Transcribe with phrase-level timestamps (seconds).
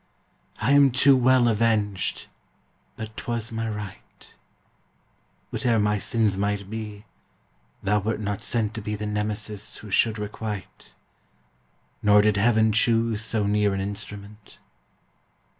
[0.59, 2.25] I am too well avenged!
[2.95, 4.33] but 'twas my right;
[5.51, 7.05] Whate'er my sins might be,
[7.83, 10.95] thou wert not sent To be the Nemesis who should requite
[12.01, 14.57] Nor did Heaven choose so near an instrument.